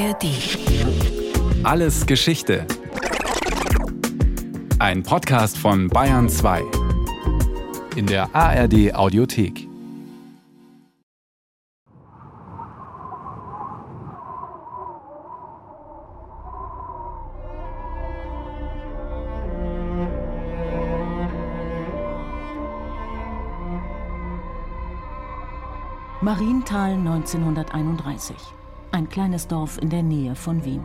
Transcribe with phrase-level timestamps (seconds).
[0.00, 0.24] ARD.
[1.62, 2.66] Alles Geschichte.
[4.78, 6.62] Ein Podcast von Bayern 2.
[7.96, 9.68] In der ARD Audiothek.
[26.22, 28.59] Marienthal 1931.
[28.92, 30.82] Ein kleines Dorf in der Nähe von Wien.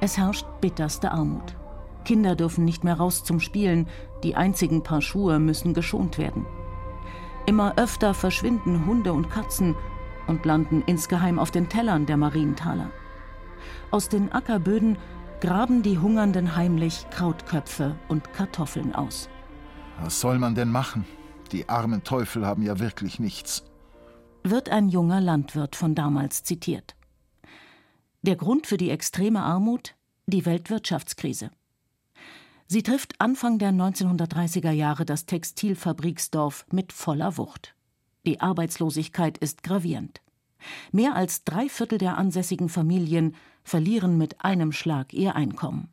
[0.00, 1.56] Es herrscht bitterste Armut.
[2.04, 3.86] Kinder dürfen nicht mehr raus zum Spielen,
[4.24, 6.44] die einzigen Paar Schuhe müssen geschont werden.
[7.46, 9.76] Immer öfter verschwinden Hunde und Katzen
[10.26, 12.90] und landen insgeheim auf den Tellern der Marienthaler.
[13.92, 14.98] Aus den Ackerböden
[15.40, 19.28] graben die Hungernden heimlich Krautköpfe und Kartoffeln aus.
[20.00, 21.04] Was soll man denn machen?
[21.52, 23.64] Die armen Teufel haben ja wirklich nichts
[24.44, 26.94] wird ein junger Landwirt von damals zitiert.
[28.22, 29.94] Der Grund für die extreme Armut?
[30.26, 31.50] Die Weltwirtschaftskrise.
[32.68, 37.74] Sie trifft Anfang der 1930er Jahre das Textilfabriksdorf mit voller Wucht.
[38.24, 40.22] Die Arbeitslosigkeit ist gravierend.
[40.92, 45.88] Mehr als drei Viertel der ansässigen Familien verlieren mit einem Schlag ihr Einkommen.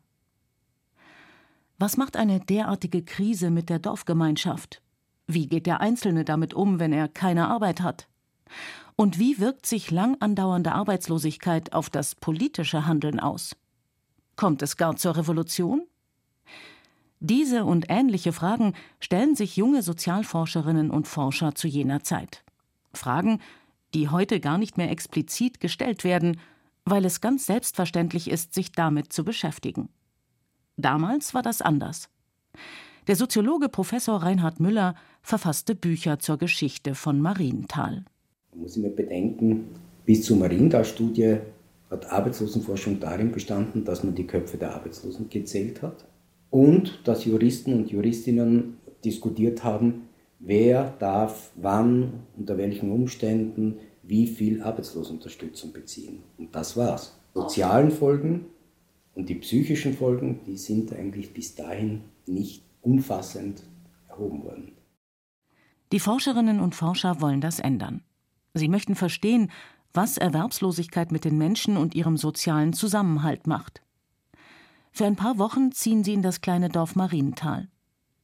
[1.80, 4.81] Was macht eine derartige Krise mit der Dorfgemeinschaft?
[5.27, 8.08] Wie geht der Einzelne damit um, wenn er keine Arbeit hat?
[8.95, 13.55] Und wie wirkt sich lang andauernde Arbeitslosigkeit auf das politische Handeln aus?
[14.36, 15.83] Kommt es gar zur Revolution?
[17.20, 22.44] Diese und ähnliche Fragen stellen sich junge Sozialforscherinnen und Forscher zu jener Zeit.
[22.94, 23.42] Fragen,
[23.94, 26.39] die heute gar nicht mehr explizit gestellt werden,
[26.86, 29.89] weil es ganz selbstverständlich ist, sich damit zu beschäftigen.
[30.77, 32.09] Damals war das anders.
[33.08, 38.05] Der Soziologe Professor Reinhard Müller verfasste Bücher zur Geschichte von Marienthal.
[38.52, 39.67] Man muss immer bedenken,
[40.05, 41.38] bis zur Marienthal-Studie
[41.89, 46.05] hat Arbeitslosenforschung darin bestanden, dass man die Köpfe der Arbeitslosen gezählt hat
[46.49, 54.61] und dass Juristen und Juristinnen diskutiert haben, wer darf wann, unter welchen Umständen, wie viel
[54.61, 56.23] Arbeitslosenunterstützung beziehen.
[56.37, 57.16] Und das war's.
[57.33, 58.45] Sozialen Folgen
[59.14, 63.64] und die psychischen Folgen, die sind eigentlich bis dahin nicht umfassend
[64.08, 64.71] erhoben worden.
[65.92, 68.02] Die Forscherinnen und Forscher wollen das ändern.
[68.54, 69.52] Sie möchten verstehen,
[69.93, 73.82] was Erwerbslosigkeit mit den Menschen und ihrem sozialen Zusammenhalt macht.
[74.92, 77.67] Für ein paar Wochen ziehen sie in das kleine Dorf Marienthal.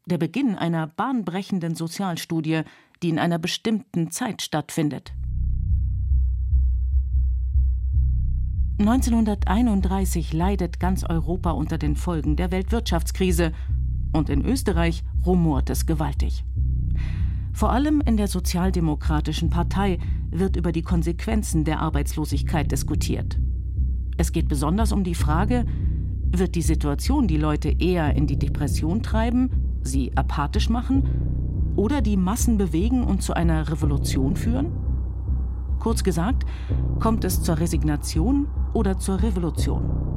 [0.08, 2.62] Der Beginn einer bahnbrechenden Sozialstudie,
[3.02, 5.14] die in einer bestimmten Zeit stattfindet.
[8.78, 13.54] 1931 leidet ganz Europa unter den Folgen der Weltwirtschaftskrise
[14.12, 16.44] und in Österreich rumort es gewaltig.
[17.56, 19.98] Vor allem in der Sozialdemokratischen Partei
[20.30, 23.40] wird über die Konsequenzen der Arbeitslosigkeit diskutiert.
[24.18, 25.66] Es geht besonders um die Frage,
[26.34, 32.18] wird die Situation die Leute eher in die Depression treiben, sie apathisch machen oder die
[32.18, 34.74] Massen bewegen und zu einer Revolution führen?
[35.80, 36.44] Kurz gesagt,
[37.00, 40.15] kommt es zur Resignation oder zur Revolution?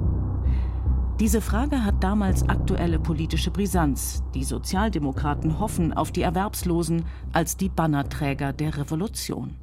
[1.21, 4.23] Diese Frage hat damals aktuelle politische Brisanz.
[4.35, 9.57] Die Sozialdemokraten hoffen auf die Erwerbslosen als die Bannerträger der Revolution.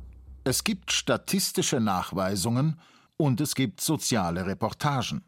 [0.44, 2.78] Es gibt statistische Nachweisungen
[3.16, 5.24] und es gibt soziale Reportagen.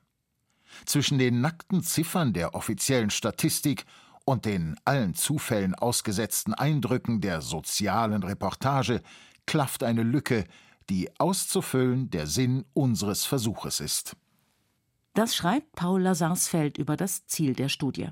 [0.85, 3.85] Zwischen den nackten Ziffern der offiziellen Statistik
[4.25, 9.01] und den allen Zufällen ausgesetzten Eindrücken der sozialen Reportage
[9.45, 10.43] klafft eine Lücke,
[10.89, 14.17] die auszufüllen der Sinn unseres Versuches ist.
[15.17, 18.09] Das schreibt Paul Lazarsfeld über das Ziel der Studie.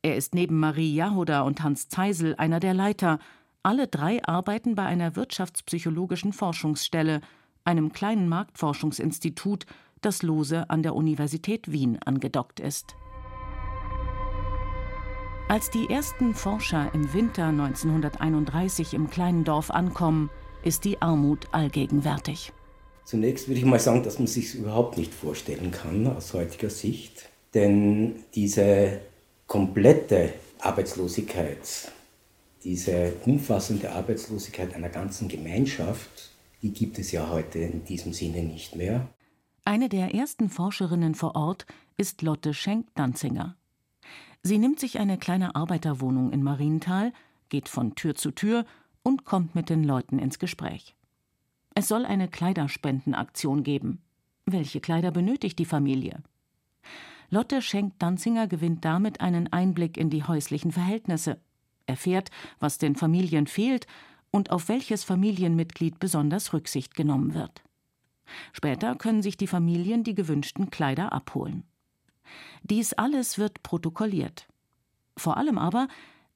[0.00, 3.18] Er ist neben Marie Jahoda und Hans Zeisel einer der Leiter.
[3.62, 7.20] Alle drei arbeiten bei einer wirtschaftspsychologischen Forschungsstelle,
[7.66, 9.66] einem kleinen Marktforschungsinstitut,
[10.00, 12.96] das lose an der Universität Wien angedockt ist.
[15.50, 20.30] Als die ersten Forscher im Winter 1931 im kleinen Dorf ankommen,
[20.62, 22.54] ist die Armut allgegenwärtig.
[23.04, 27.28] Zunächst würde ich mal sagen, dass man sich überhaupt nicht vorstellen kann aus heutiger Sicht,
[27.52, 29.00] denn diese
[29.46, 31.92] komplette Arbeitslosigkeit,
[32.64, 36.30] diese umfassende Arbeitslosigkeit einer ganzen Gemeinschaft,
[36.62, 39.06] die gibt es ja heute in diesem Sinne nicht mehr.
[39.66, 41.66] Eine der ersten Forscherinnen vor Ort
[41.98, 43.56] ist Lotte Schenk-Danzinger.
[44.42, 47.12] Sie nimmt sich eine kleine Arbeiterwohnung in Marienthal,
[47.50, 48.64] geht von Tür zu Tür
[49.02, 50.94] und kommt mit den Leuten ins Gespräch.
[51.74, 54.00] Es soll eine Kleiderspendenaktion geben.
[54.46, 56.22] Welche Kleider benötigt die Familie?
[57.30, 61.40] Lotte Schenk-Danzinger gewinnt damit einen Einblick in die häuslichen Verhältnisse,
[61.86, 62.30] erfährt,
[62.60, 63.86] was den Familien fehlt
[64.30, 67.62] und auf welches Familienmitglied besonders Rücksicht genommen wird.
[68.52, 71.64] Später können sich die Familien die gewünschten Kleider abholen.
[72.62, 74.46] Dies alles wird protokolliert.
[75.16, 75.88] Vor allem aber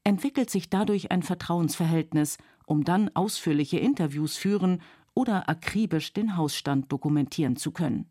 [0.04, 4.82] entwickelt sich dadurch ein Vertrauensverhältnis, um dann ausführliche Interviews führen
[5.18, 8.06] oder akribisch den Hausstand dokumentieren zu können.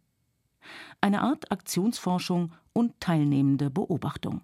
[1.00, 4.42] Eine Art Aktionsforschung und teilnehmende Beobachtung.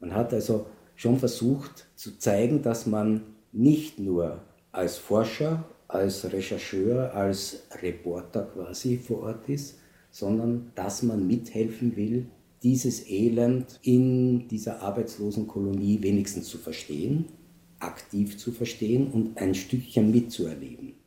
[0.00, 0.66] Man hat also
[0.96, 3.22] schon versucht zu zeigen, dass man
[3.52, 4.42] nicht nur
[4.72, 9.78] als Forscher, als Rechercheur, als Reporter quasi vor Ort ist,
[10.10, 12.26] sondern dass man mithelfen will,
[12.64, 17.26] dieses Elend in dieser Arbeitslosenkolonie wenigstens zu verstehen,
[17.78, 20.99] aktiv zu verstehen und ein Stückchen mitzuerleben.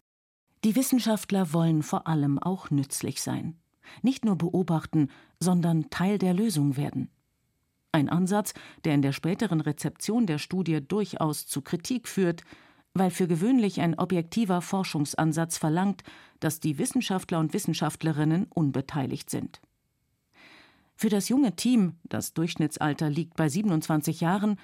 [0.64, 3.58] Die Wissenschaftler wollen vor allem auch nützlich sein.
[4.02, 7.10] Nicht nur beobachten, sondern Teil der Lösung werden.
[7.92, 8.54] Ein Ansatz,
[8.86, 12.44] der in der späteren Rezeption der Studie durchaus zu Kritik führt,
[12.94, 16.04] weil für gewöhnlich ein objektiver Forschungsansatz verlangt,
[16.40, 19.60] dass die Wissenschaftler und Wissenschaftlerinnen unbeteiligt sind.
[20.96, 24.58] Für das junge Team, das Durchschnittsalter liegt bei 27 Jahren,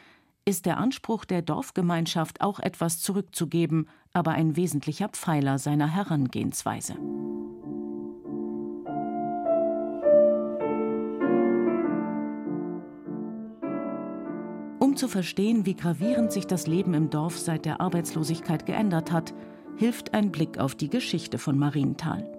[0.46, 6.96] ist der Anspruch der Dorfgemeinschaft auch etwas zurückzugeben, aber ein wesentlicher Pfeiler seiner Herangehensweise.
[14.80, 19.34] Um zu verstehen, wie gravierend sich das Leben im Dorf seit der Arbeitslosigkeit geändert hat,
[19.78, 22.30] hilft ein Blick auf die Geschichte von Marienthal.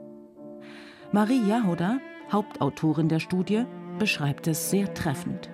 [1.12, 1.98] Marie Jahoda,
[2.30, 3.64] Hauptautorin der Studie,
[3.98, 5.50] beschreibt es sehr treffend.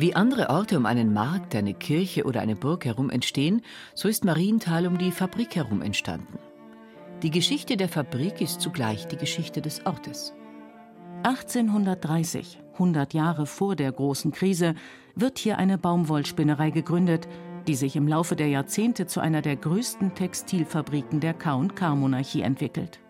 [0.00, 3.60] Wie andere Orte um einen Markt, eine Kirche oder eine Burg herum entstehen,
[3.94, 6.38] so ist Marienthal um die Fabrik herum entstanden.
[7.22, 10.32] Die Geschichte der Fabrik ist zugleich die Geschichte des Ortes.
[11.24, 14.74] 1830, 100 Jahre vor der großen Krise,
[15.16, 17.28] wird hier eine Baumwollspinnerei gegründet,
[17.68, 23.00] die sich im Laufe der Jahrzehnte zu einer der größten Textilfabriken der K&K-Monarchie entwickelt.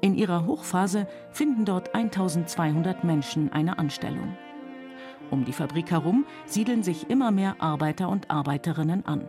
[0.00, 4.36] In ihrer Hochphase finden dort 1200 Menschen eine Anstellung.
[5.30, 9.28] Um die Fabrik herum siedeln sich immer mehr Arbeiter und Arbeiterinnen an.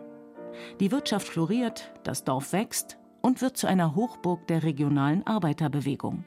[0.80, 6.24] Die Wirtschaft floriert, das Dorf wächst und wird zu einer Hochburg der regionalen Arbeiterbewegung.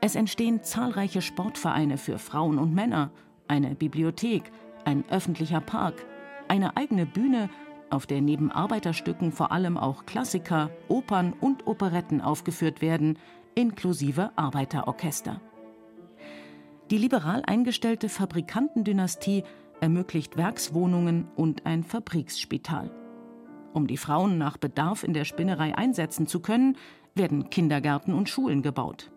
[0.00, 3.10] Es entstehen zahlreiche Sportvereine für Frauen und Männer,
[3.48, 4.50] eine Bibliothek,
[4.84, 6.04] ein öffentlicher Park,
[6.48, 7.48] eine eigene Bühne,
[7.90, 13.18] auf der neben Arbeiterstücken vor allem auch Klassiker, Opern und Operetten aufgeführt werden,
[13.54, 15.40] inklusive Arbeiterorchester.
[16.94, 19.42] Die liberal eingestellte Fabrikantendynastie
[19.80, 22.88] ermöglicht Werkswohnungen und ein Fabriksspital.
[23.72, 26.76] Um die Frauen nach Bedarf in der Spinnerei einsetzen zu können,
[27.16, 29.10] werden Kindergärten und Schulen gebaut.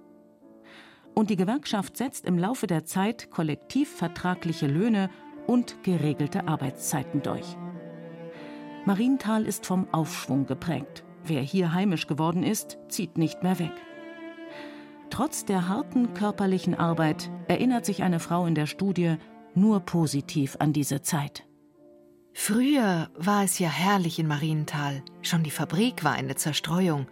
[1.14, 5.12] Und die Gewerkschaft setzt im Laufe der Zeit kollektivvertragliche Löhne
[5.46, 7.58] und geregelte Arbeitszeiten durch.
[8.86, 11.04] Marienthal ist vom Aufschwung geprägt.
[11.24, 13.74] Wer hier heimisch geworden ist, zieht nicht mehr weg.
[15.10, 19.18] Trotz der harten körperlichen Arbeit erinnert sich eine Frau in der Studie
[19.56, 21.46] nur positiv an diese Zeit.
[22.34, 25.02] Früher war es ja herrlich in Marienthal.
[25.24, 27.08] Schon die Fabrik war eine Zerstreuung.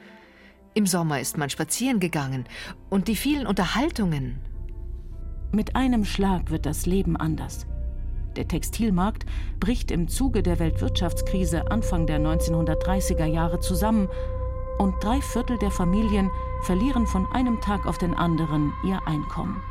[0.75, 2.45] Im Sommer ist man spazieren gegangen
[2.89, 4.39] und die vielen Unterhaltungen.
[5.51, 7.65] Mit einem Schlag wird das Leben anders.
[8.36, 9.25] Der Textilmarkt
[9.59, 14.09] bricht im Zuge der Weltwirtschaftskrise Anfang der 1930er Jahre zusammen
[14.77, 16.30] und drei Viertel der Familien
[16.66, 19.62] verlieren von einem Tag auf den anderen ihr Einkommen.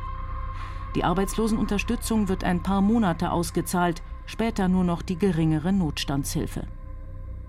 [0.95, 6.67] Die Arbeitslosenunterstützung wird ein paar Monate ausgezahlt, später nur noch die geringere Notstandshilfe.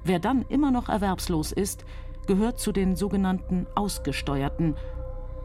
[0.04, 1.86] Wer dann immer noch erwerbslos ist,
[2.26, 4.76] gehört zu den sogenannten Ausgesteuerten,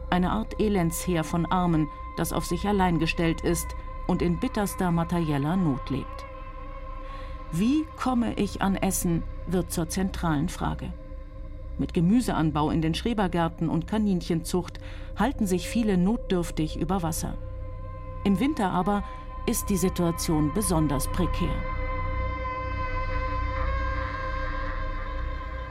[0.09, 3.67] eine Art Elendsheer von Armen, das auf sich allein gestellt ist
[4.07, 6.25] und in bitterster materieller Not lebt.
[7.51, 10.91] Wie komme ich an Essen, wird zur zentralen Frage.
[11.81, 14.77] Mit Gemüseanbau in den Schrebergärten und Kaninchenzucht
[15.17, 17.33] halten sich viele notdürftig über Wasser.
[18.23, 19.03] Im Winter aber
[19.47, 21.49] ist die Situation besonders prekär.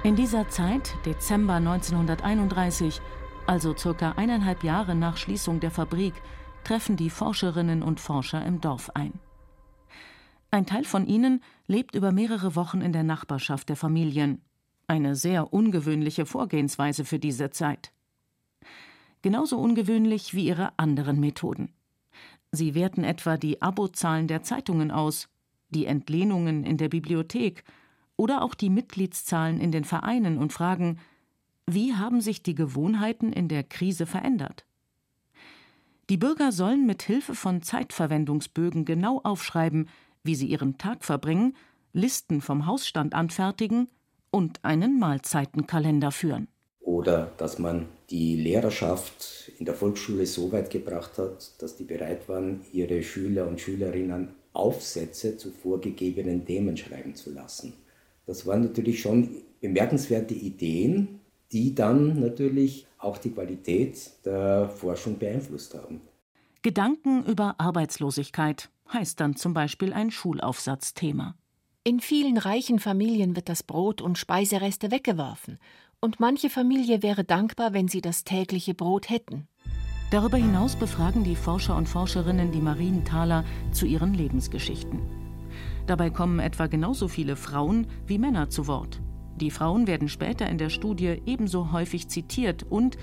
[0.02, 3.00] In dieser Zeit, Dezember 1931,
[3.46, 6.14] also circa eineinhalb Jahre nach Schließung der Fabrik,
[6.64, 9.12] treffen die Forscherinnen und Forscher im Dorf ein.
[10.50, 14.42] Ein Teil von ihnen lebt über mehrere Wochen in der Nachbarschaft der Familien,
[14.90, 17.92] eine sehr ungewöhnliche Vorgehensweise für diese Zeit.
[19.22, 21.72] Genauso ungewöhnlich wie ihre anderen Methoden.
[22.50, 25.28] Sie werten etwa die Abozahlen der Zeitungen aus,
[25.68, 27.62] die Entlehnungen in der Bibliothek
[28.16, 30.98] oder auch die Mitgliedszahlen in den Vereinen und fragen,
[31.66, 34.64] wie haben sich die Gewohnheiten in der Krise verändert?
[36.08, 39.88] Die Bürger sollen mit Hilfe von Zeitverwendungsbögen genau aufschreiben,
[40.24, 41.54] wie sie ihren Tag verbringen,
[41.92, 43.88] Listen vom Hausstand anfertigen
[44.30, 46.48] und einen Mahlzeitenkalender führen.
[46.80, 52.28] oder dass man die Lehrerschaft in der Volksschule so weit gebracht hat, dass die bereit
[52.28, 57.74] waren, ihre Schüler und Schülerinnen Aufsätze zu vorgegebenen Themen schreiben zu lassen.
[58.26, 59.28] Das waren natürlich schon
[59.60, 61.20] bemerkenswerte Ideen,
[61.52, 66.00] die dann natürlich auch die Qualität der Forschung beeinflusst haben.
[66.62, 71.36] Gedanken über Arbeitslosigkeit heißt dann zum Beispiel ein Schulaufsatzthema.
[71.90, 75.58] In vielen reichen Familien wird das Brot und Speisereste weggeworfen,
[76.00, 79.48] und manche Familie wäre dankbar, wenn sie das tägliche Brot hätten.
[80.12, 85.00] Darüber hinaus befragen die Forscher und Forscherinnen die Marienthaler zu ihren Lebensgeschichten.
[85.88, 89.02] Dabei kommen etwa genauso viele Frauen wie Männer zu Wort.
[89.40, 92.98] Die Frauen werden später in der Studie ebenso häufig zitiert und,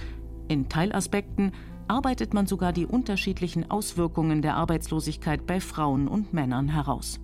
[0.48, 1.52] in Teilaspekten,
[1.90, 7.20] arbeitet man sogar die unterschiedlichen Auswirkungen der Arbeitslosigkeit bei Frauen und Männern heraus.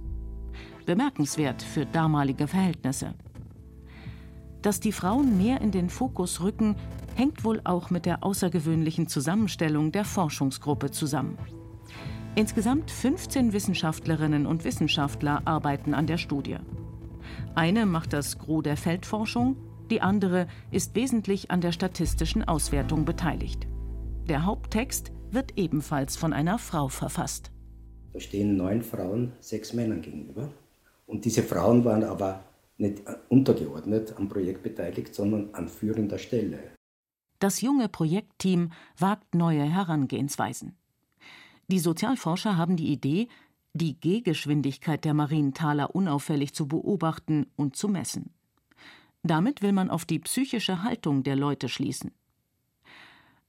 [0.84, 3.14] Bemerkenswert für damalige Verhältnisse.
[4.62, 6.76] Dass die Frauen mehr in den Fokus rücken,
[7.16, 11.38] hängt wohl auch mit der außergewöhnlichen Zusammenstellung der Forschungsgruppe zusammen.
[12.36, 16.58] Insgesamt 15 Wissenschaftlerinnen und Wissenschaftler arbeiten an der Studie.
[17.56, 19.58] Eine macht das Gros der Feldforschung,
[19.92, 23.68] die andere ist wesentlich an der statistischen Auswertung beteiligt.
[24.28, 27.52] Der Haupttext wird ebenfalls von einer Frau verfasst.
[28.14, 30.50] Da stehen neun Frauen, sechs Männern gegenüber.
[31.06, 32.44] Und diese Frauen waren aber
[32.78, 36.60] nicht untergeordnet am Projekt beteiligt, sondern an führender Stelle.
[37.40, 40.76] Das junge Projektteam wagt neue Herangehensweisen.
[41.68, 43.28] Die Sozialforscher haben die Idee,
[43.74, 48.32] die Gehgeschwindigkeit der Marienthaler unauffällig zu beobachten und zu messen.
[49.24, 52.12] Damit will man auf die psychische Haltung der Leute schließen.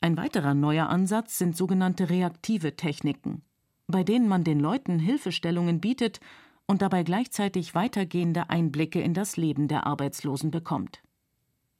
[0.00, 3.42] Ein weiterer neuer Ansatz sind sogenannte reaktive Techniken,
[3.86, 6.20] bei denen man den Leuten Hilfestellungen bietet
[6.66, 11.02] und dabei gleichzeitig weitergehende Einblicke in das Leben der Arbeitslosen bekommt.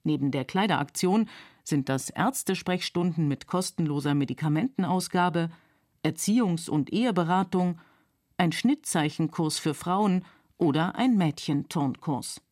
[0.02, 1.28] Neben der Kleideraktion
[1.62, 5.50] sind das Ärztesprechstunden mit kostenloser Medikamentenausgabe,
[6.04, 7.80] Erziehungs- und Eheberatung,
[8.36, 10.24] ein Schnittzeichenkurs für Frauen
[10.58, 12.42] oder ein Mädchenturnkurs.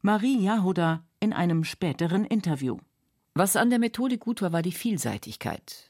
[0.00, 2.78] Marie Jahoda in einem späteren Interview.
[3.34, 5.87] Was an der Methode gut war, war die Vielseitigkeit.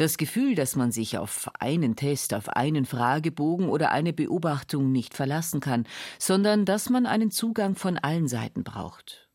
[0.00, 5.12] Das Gefühl, dass man sich auf einen Test, auf einen Fragebogen oder eine Beobachtung nicht
[5.12, 5.84] verlassen kann,
[6.18, 9.28] sondern dass man einen Zugang von allen Seiten braucht.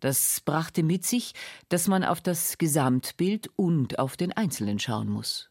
[0.00, 1.32] Das brachte mit sich,
[1.68, 5.48] dass man auf das Gesamtbild und auf den Einzelnen schauen muss.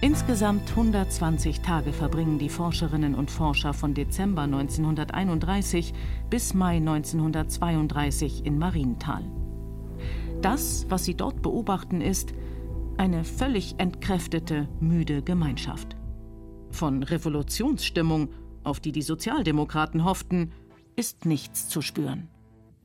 [0.00, 5.94] Insgesamt 120 Tage verbringen die Forscherinnen und Forscher von Dezember 1931
[6.30, 9.24] bis Mai 1932 in Marienthal.
[10.42, 12.34] Das, was sie dort beobachten, ist
[12.98, 15.96] eine völlig entkräftete, müde Gemeinschaft.
[16.70, 18.30] Von Revolutionsstimmung,
[18.62, 20.52] auf die die Sozialdemokraten hofften,
[20.96, 22.28] ist nichts zu spüren.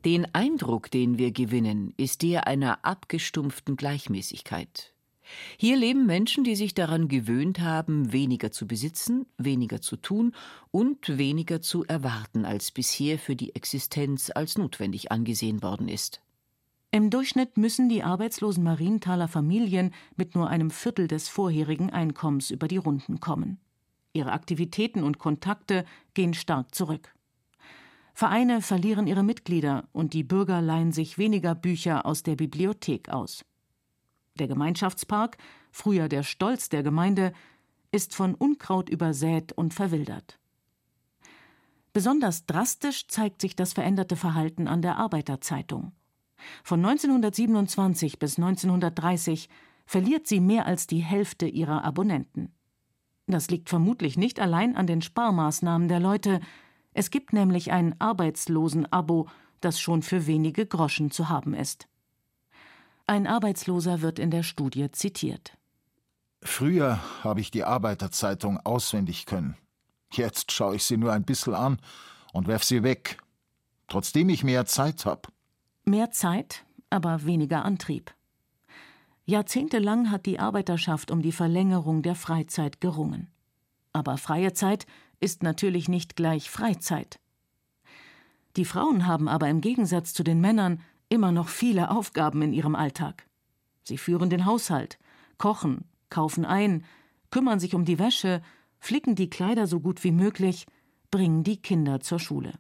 [0.06, 4.94] Den Eindruck, den wir gewinnen, ist der einer abgestumpften Gleichmäßigkeit.
[5.58, 10.34] Hier leben Menschen, die sich daran gewöhnt haben, weniger zu besitzen, weniger zu tun
[10.72, 16.22] und weniger zu erwarten, als bisher für die Existenz als notwendig angesehen worden ist.
[16.92, 22.68] Im Durchschnitt müssen die arbeitslosen Marienthaler Familien mit nur einem Viertel des vorherigen Einkommens über
[22.68, 23.60] die Runden kommen.
[24.12, 27.14] Ihre Aktivitäten und Kontakte gehen stark zurück.
[28.16, 33.46] Vereine verlieren ihre Mitglieder und die Bürger leihen sich weniger Bücher aus der Bibliothek aus.
[34.40, 35.38] Der Gemeinschaftspark,
[35.72, 37.34] früher der Stolz der Gemeinde,
[37.92, 40.40] ist von Unkraut übersät und verwildert.
[41.94, 45.92] Besonders drastisch zeigt sich das veränderte Verhalten an der Arbeiterzeitung.
[46.64, 49.50] Von 1927 bis 1930
[49.86, 52.54] verliert sie mehr als die Hälfte ihrer Abonnenten.
[53.28, 56.40] Das liegt vermutlich nicht allein an den Sparmaßnahmen der Leute,
[56.94, 59.28] es gibt nämlich ein Arbeitslosen-Abo,
[59.62, 61.88] das schon für wenige Groschen zu haben ist.
[63.06, 65.58] Ein Arbeitsloser wird in der Studie zitiert.
[66.42, 69.58] Früher habe ich die Arbeiterzeitung auswendig können.
[70.12, 71.80] Jetzt schaue ich sie nur ein bisschen an
[72.34, 73.18] und werf sie weg,
[73.88, 75.30] trotzdem ich mehr Zeit habe.
[75.90, 78.14] Mehr Zeit, aber weniger Antrieb.
[79.26, 83.32] Jahrzehntelang hat die Arbeiterschaft um die Verlängerung der Freizeit gerungen.
[83.92, 84.86] Aber freie Zeit
[85.20, 87.20] ist natürlich nicht gleich Freizeit.
[88.56, 90.80] Die Frauen haben aber im Gegensatz zu den Männern
[91.10, 93.28] immer noch viele Aufgaben in ihrem Alltag.
[93.84, 95.00] Sie führen den Haushalt,
[95.40, 96.86] kochen, kaufen ein,
[97.32, 98.44] kümmern sich um die Wäsche,
[98.78, 100.68] flicken die Kleider so gut wie möglich,
[101.10, 102.60] bringen die Kinder zur Schule.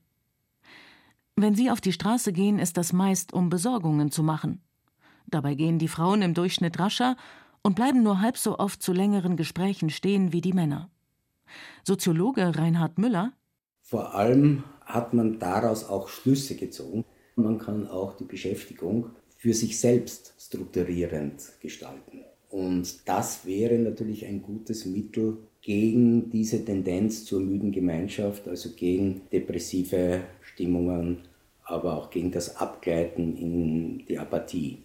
[1.41, 4.61] Wenn sie auf die Straße gehen, ist das meist, um Besorgungen zu machen.
[5.25, 7.15] Dabei gehen die Frauen im Durchschnitt rascher
[7.61, 10.89] und bleiben nur halb so oft zu längeren Gesprächen stehen wie die Männer.
[11.85, 13.31] Soziologe Reinhard Müller
[13.81, 17.05] Vor allem hat man daraus auch Schlüsse gezogen,
[17.35, 22.25] Man kann auch die Beschäftigung für sich selbst strukturierend gestalten.
[22.49, 29.21] Und das wäre natürlich ein gutes Mittel gegen diese Tendenz zur müden Gemeinschaft, also gegen
[29.31, 31.19] depressive Stimmungen,
[31.63, 34.83] aber auch gegen das Abgleiten in die Apathie.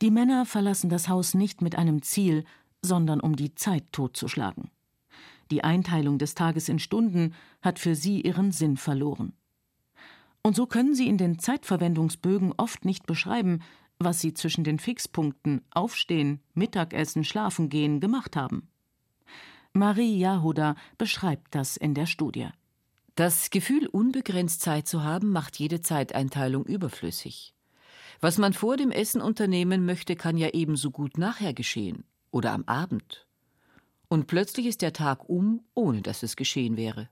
[0.00, 2.44] Die Männer verlassen das Haus nicht mit einem Ziel,
[2.80, 4.70] sondern um die Zeit totzuschlagen.
[5.52, 9.34] Die Einteilung des Tages in Stunden hat für sie ihren Sinn verloren.
[10.42, 13.60] Und so können sie in den Zeitverwendungsbögen oft nicht beschreiben,
[14.04, 18.68] was sie zwischen den Fixpunkten Aufstehen, Mittagessen, Schlafen gehen gemacht haben.
[19.72, 22.48] Marie Jahoda beschreibt das in der Studie.
[23.14, 27.54] Das Gefühl, unbegrenzt Zeit zu haben, macht jede Zeiteinteilung überflüssig.
[28.20, 32.64] Was man vor dem Essen unternehmen möchte, kann ja ebenso gut nachher geschehen oder am
[32.64, 33.26] Abend.
[34.08, 37.08] Und plötzlich ist der Tag um, ohne dass es geschehen wäre.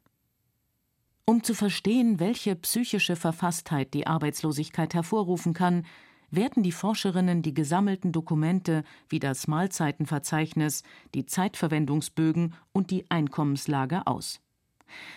[1.25, 5.87] Um zu verstehen, welche psychische Verfasstheit die Arbeitslosigkeit hervorrufen kann,
[6.31, 10.83] werten die Forscherinnen die gesammelten Dokumente wie das Mahlzeitenverzeichnis,
[11.15, 14.41] die Zeitverwendungsbögen und die Einkommenslage aus.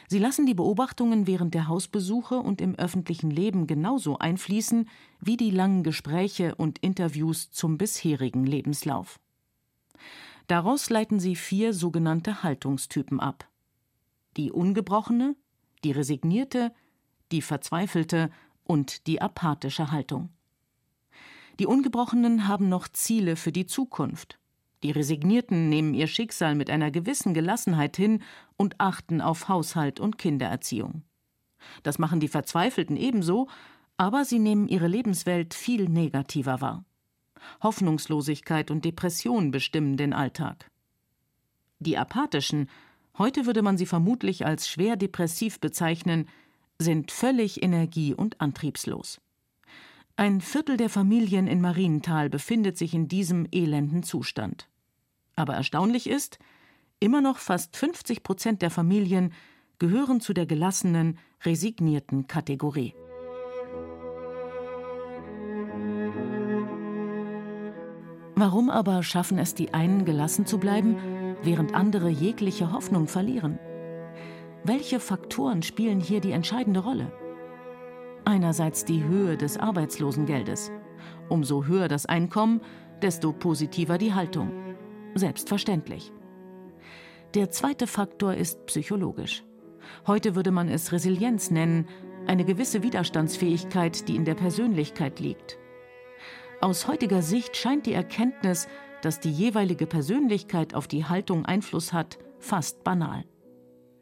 [0.08, 4.88] Sie lassen die Beobachtungen während der Hausbesuche und im öffentlichen Leben genauso einfließen
[5.20, 9.20] wie die langen Gespräche und Interviews zum bisherigen Lebenslauf.
[10.48, 13.48] Daraus leiten sie vier sogenannte Haltungstypen ab.
[14.38, 15.36] Die ungebrochene,
[15.84, 16.74] die resignierte,
[17.32, 18.30] die verzweifelte
[18.64, 20.30] und die apathische Haltung.
[21.60, 24.40] Die Ungebrochenen haben noch Ziele für die Zukunft.
[24.82, 28.22] Die Resignierten nehmen ihr Schicksal mit einer gewissen Gelassenheit hin
[28.58, 31.04] und achten auf Haushalt und Kindererziehung.
[31.84, 33.48] Das machen die Verzweifelten ebenso,
[33.98, 36.84] aber sie nehmen ihre Lebenswelt viel negativer wahr.
[37.62, 40.70] Hoffnungslosigkeit und Depression bestimmen den Alltag.
[41.80, 42.70] Die Apathischen,
[43.18, 46.28] heute würde man sie vermutlich als schwer depressiv bezeichnen,
[46.80, 49.22] sind völlig energie- und antriebslos.
[50.16, 54.70] Ein Viertel der Familien in Marienthal befindet sich in diesem elenden Zustand.
[55.36, 56.38] Aber erstaunlich ist,
[57.00, 59.34] immer noch fast 50 Prozent der Familien
[59.80, 62.94] gehören zu der gelassenen, resignierten Kategorie.
[68.36, 70.96] Warum aber schaffen es die einen gelassen zu bleiben,
[71.42, 73.58] während andere jegliche Hoffnung verlieren?
[74.64, 77.12] Welche Faktoren spielen hier die entscheidende Rolle?
[78.26, 80.72] Einerseits die Höhe des Arbeitslosengeldes.
[81.30, 82.62] Umso höher das Einkommen,
[83.02, 84.52] desto positiver die Haltung.
[85.16, 86.12] Selbstverständlich.
[87.34, 89.44] Der zweite Faktor ist psychologisch.
[90.08, 91.88] Heute würde man es Resilienz nennen,
[92.26, 95.58] eine gewisse Widerstandsfähigkeit, die in der Persönlichkeit liegt.
[96.62, 98.68] Aus heutiger Sicht scheint die Erkenntnis,
[99.02, 103.26] dass die jeweilige Persönlichkeit auf die Haltung Einfluss hat, fast banal.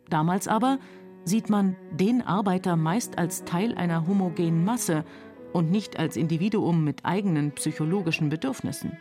[0.10, 0.78] Damals aber
[1.24, 5.06] sieht man den Arbeiter meist als Teil einer homogenen Masse
[5.54, 8.98] und nicht als Individuum mit eigenen psychologischen Bedürfnissen.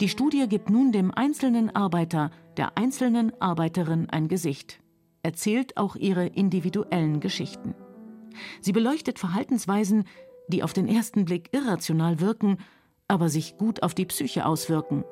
[0.00, 4.80] Die Studie gibt nun dem einzelnen Arbeiter, der einzelnen Arbeiterin ein Gesicht,
[5.22, 7.74] erzählt auch ihre individuellen Geschichten.
[8.60, 10.04] Sie beleuchtet Verhaltensweisen,
[10.48, 12.58] die auf den ersten Blick irrational wirken,
[13.06, 15.04] aber sich gut auf die Psyche auswirken,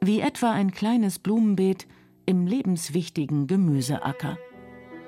[0.00, 1.86] wie etwa ein kleines Blumenbeet
[2.26, 4.38] im lebenswichtigen Gemüseacker.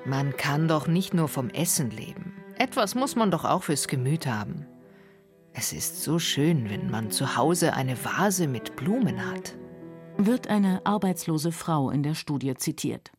[0.05, 2.33] Man kann doch nicht nur vom Essen leben.
[2.57, 4.65] Etwas muss man doch auch fürs Gemüt haben.
[5.53, 9.55] Es ist so schön, wenn man zu Hause eine Vase mit Blumen hat.
[10.17, 13.11] Wird eine arbeitslose Frau in der Studie zitiert.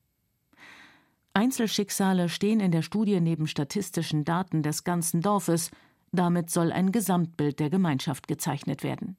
[1.33, 5.71] Einzelschicksale stehen in der Studie neben statistischen Daten des ganzen Dorfes,
[6.13, 9.17] damit soll ein Gesamtbild der Gemeinschaft gezeichnet werden.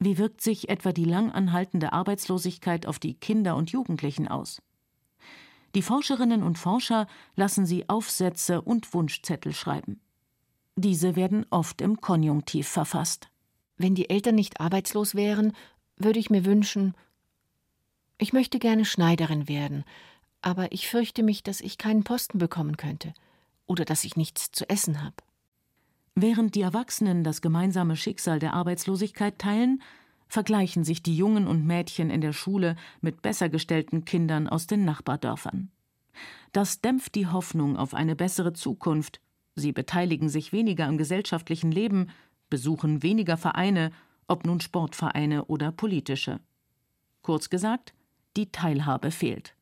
[0.00, 4.62] Wie wirkt sich etwa die lang anhaltende Arbeitslosigkeit auf die Kinder und Jugendlichen aus?
[5.74, 10.00] Die Forscherinnen und Forscher lassen sie Aufsätze und Wunschzettel schreiben.
[10.76, 13.28] Diese werden oft im Konjunktiv verfasst.
[13.76, 15.52] Wenn die Eltern nicht arbeitslos wären,
[15.96, 16.94] würde ich mir wünschen,
[18.20, 19.84] ich möchte gerne Schneiderin werden,
[20.42, 23.14] aber ich fürchte mich, dass ich keinen Posten bekommen könnte
[23.66, 25.16] oder dass ich nichts zu essen habe.
[26.16, 29.82] Während die Erwachsenen das gemeinsame Schicksal der Arbeitslosigkeit teilen,
[30.28, 34.84] vergleichen sich die Jungen und Mädchen in der Schule mit besser gestellten Kindern aus den
[34.84, 35.70] Nachbardörfern.
[36.52, 39.20] Das dämpft die Hoffnung auf eine bessere Zukunft.
[39.54, 42.10] Sie beteiligen sich weniger am gesellschaftlichen Leben,
[42.50, 43.92] besuchen weniger Vereine,
[44.26, 46.40] ob nun Sportvereine oder politische.
[47.22, 47.94] Kurz gesagt,
[48.36, 49.54] die Teilhabe fehlt.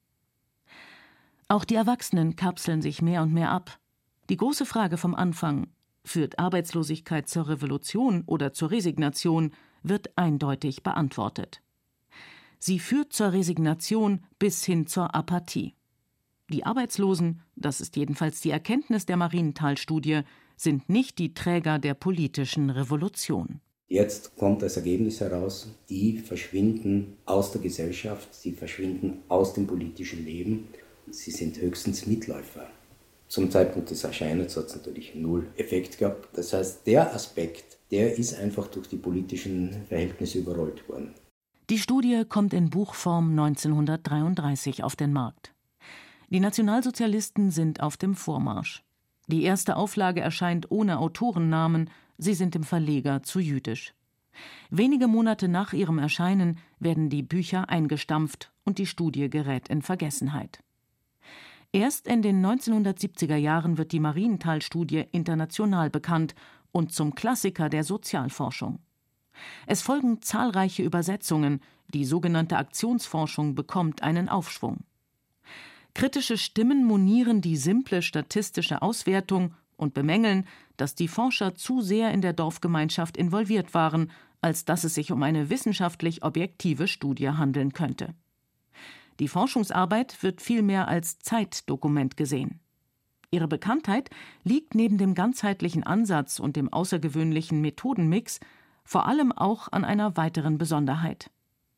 [1.49, 3.79] Auch die Erwachsenen kapseln sich mehr und mehr ab.
[4.29, 5.69] Die große Frage vom Anfang
[6.07, 9.51] Führt Arbeitslosigkeit zur Revolution oder zur Resignation,
[9.89, 11.63] wird eindeutig beantwortet.
[12.59, 15.75] Sie führt zur Resignation bis hin zur Apathie.
[16.51, 20.23] Die Arbeitslosen, das ist jedenfalls die Erkenntnis der Marienthal-Studie,
[20.57, 23.61] sind nicht die Träger der politischen Revolution.
[23.89, 30.25] Jetzt kommt das Ergebnis heraus, die verschwinden aus der Gesellschaft, sie verschwinden aus dem politischen
[30.25, 30.69] Leben,
[31.11, 32.69] sie sind höchstens Mitläufer.
[33.29, 36.29] Zum Zeitpunkt des Erscheinens hat es natürlich null Effekt gehabt.
[36.37, 41.15] Das heißt, der Aspekt, der ist einfach durch die politischen Verhältnisse überrollt worden.
[41.71, 45.53] Die Studie kommt in Buchform 1933 auf den Markt.
[46.31, 48.83] Die Nationalsozialisten sind auf dem Vormarsch.
[49.29, 53.95] Die erste Auflage erscheint ohne Autorennamen, sie sind dem Verleger zu jüdisch.
[54.71, 60.61] Wenige Monate nach ihrem Erscheinen werden die Bücher eingestampft und die Studie gerät in Vergessenheit.
[61.73, 66.35] Erst in den 1970er Jahren wird die Marienthal-Studie international bekannt
[66.77, 68.81] und zum Klassiker der Sozialforschung.
[69.67, 71.63] Es folgen zahlreiche Übersetzungen,
[71.95, 74.85] die sogenannte Aktionsforschung bekommt einen Aufschwung.
[75.95, 82.21] Kritische Stimmen monieren die simple statistische Auswertung und bemängeln, dass die Forscher zu sehr in
[82.21, 84.11] der Dorfgemeinschaft involviert waren,
[84.43, 88.15] als dass es sich um eine wissenschaftlich objektive Studie handeln könnte.
[89.19, 92.61] Die Forschungsarbeit wird vielmehr als Zeitdokument gesehen.
[93.37, 94.09] Ihre Bekanntheit
[94.45, 98.41] liegt neben dem ganzheitlichen Ansatz und dem außergewöhnlichen Methodenmix
[98.83, 101.31] vor allem auch an einer weiteren Besonderheit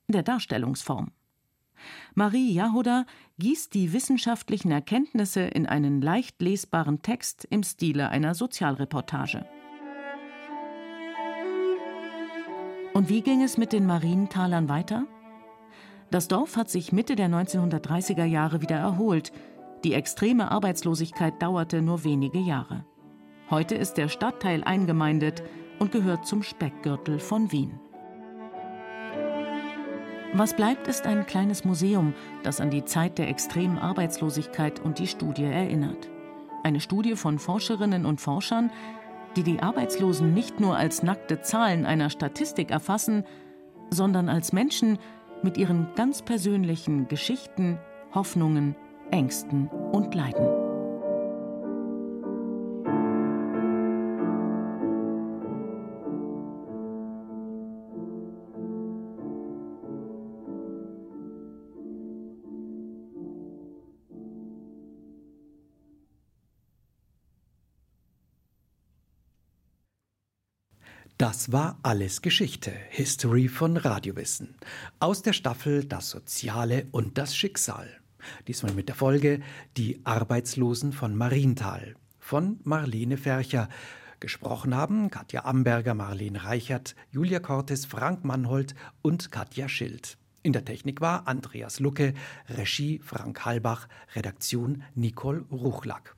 [0.06, 1.10] der Darstellungsform.
[2.14, 3.06] Marie Jahoda
[3.40, 9.44] gießt die wissenschaftlichen Erkenntnisse in einen leicht lesbaren Text im Stile einer Sozialreportage.
[12.94, 15.06] Und wie ging es mit den Marientalern weiter?
[16.12, 19.32] Das Dorf hat sich Mitte der 1930er Jahre wieder erholt.
[19.84, 22.84] Die extreme Arbeitslosigkeit dauerte nur wenige Jahre.
[23.48, 25.42] Heute ist der Stadtteil eingemeindet
[25.78, 27.78] und gehört zum Speckgürtel von Wien.
[30.34, 32.12] Was bleibt, ist ein kleines Museum,
[32.42, 36.10] das an die Zeit der extremen Arbeitslosigkeit und die Studie erinnert.
[36.64, 38.70] Eine Studie von Forscherinnen und Forschern,
[39.36, 43.24] die die Arbeitslosen nicht nur als nackte Zahlen einer Statistik erfassen,
[43.90, 44.98] sondern als Menschen,
[45.42, 47.78] mit ihren ganz persönlichen Geschichten,
[48.12, 48.74] Hoffnungen,
[49.10, 50.68] Ängsten und Leiden.
[71.18, 74.56] Das war alles Geschichte, History von Radiowissen.
[75.00, 77.88] Aus der Staffel Das Soziale und das Schicksal.
[78.46, 79.40] Diesmal mit der Folge
[79.76, 83.70] Die Arbeitslosen von Marienthal von Marlene Fercher.
[84.20, 90.18] Gesprochen haben Katja Amberger, Marlene Reichert, Julia Cortes, Frank Mannhold und Katja Schild.
[90.42, 92.12] In der Technik war Andreas Lucke,
[92.48, 96.17] Regie Frank Halbach, Redaktion Nicole Ruchlack.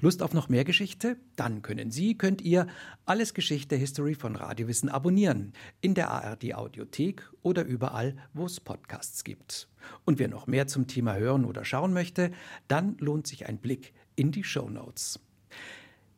[0.00, 1.16] Lust auf noch mehr Geschichte?
[1.36, 2.66] Dann können Sie, könnt ihr
[3.04, 5.52] alles Geschichte History von Radiowissen abonnieren.
[5.80, 9.68] In der ARD Audiothek oder überall, wo es Podcasts gibt.
[10.04, 12.32] Und wer noch mehr zum Thema hören oder schauen möchte,
[12.68, 15.20] dann lohnt sich ein Blick in die Show Notes.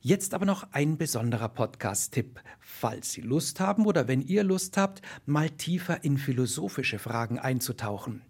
[0.00, 2.40] Jetzt aber noch ein besonderer Podcast-Tipp.
[2.60, 8.22] Falls Sie Lust haben oder wenn ihr Lust habt, mal tiefer in philosophische Fragen einzutauchen.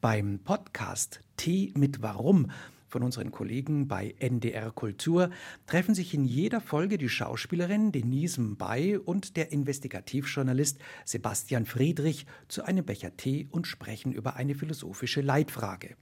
[0.00, 2.52] Beim Podcast Tee mit Warum
[2.88, 5.30] von unseren Kollegen bei NDR Kultur
[5.66, 12.64] treffen sich in jeder Folge die Schauspielerin Denise Mbay und der Investigativjournalist Sebastian Friedrich zu
[12.64, 15.96] einem Becher Tee und sprechen über eine philosophische Leitfrage.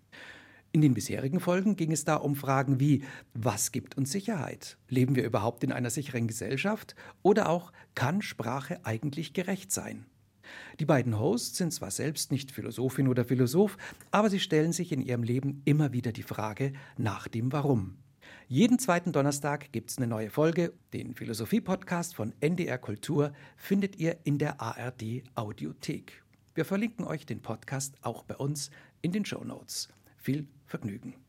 [0.73, 3.03] In den bisherigen Folgen ging es da um Fragen wie,
[3.35, 4.77] was gibt uns Sicherheit?
[4.89, 6.95] Leben wir überhaupt in einer sicheren Gesellschaft?
[7.23, 10.05] Oder auch, kann Sprache eigentlich gerecht sein?
[10.81, 13.77] Die beiden Hosts sind zwar selbst nicht Philosophin oder Philosoph,
[14.11, 17.99] aber sie stellen sich in ihrem Leben immer wieder die Frage nach dem Warum.
[18.49, 20.73] Jeden zweiten Donnerstag gibt es eine neue Folge.
[20.93, 26.23] Den Philosophie-Podcast von NDR Kultur findet ihr in der ARD Audiothek.
[26.55, 28.71] Wir verlinken euch den Podcast auch bei uns
[29.03, 29.89] in den Show Notes.
[30.17, 31.26] Viel Vergnügen.